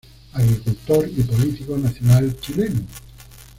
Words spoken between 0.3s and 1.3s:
Agricultor y